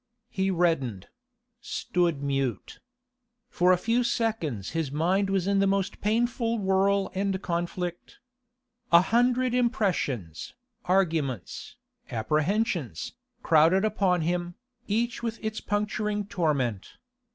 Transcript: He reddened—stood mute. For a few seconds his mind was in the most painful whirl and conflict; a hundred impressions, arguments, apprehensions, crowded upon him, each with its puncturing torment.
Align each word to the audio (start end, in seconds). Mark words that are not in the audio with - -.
He 0.31 0.49
reddened—stood 0.49 2.23
mute. 2.23 2.79
For 3.49 3.71
a 3.71 3.77
few 3.77 4.03
seconds 4.03 4.71
his 4.71 4.91
mind 4.91 5.29
was 5.29 5.45
in 5.45 5.59
the 5.59 5.67
most 5.67 6.01
painful 6.01 6.57
whirl 6.57 7.11
and 7.13 7.39
conflict; 7.43 8.17
a 8.91 9.01
hundred 9.01 9.53
impressions, 9.53 10.55
arguments, 10.85 11.75
apprehensions, 12.09 13.13
crowded 13.43 13.85
upon 13.85 14.21
him, 14.21 14.55
each 14.87 15.21
with 15.21 15.37
its 15.45 15.61
puncturing 15.61 16.25
torment. 16.25 16.97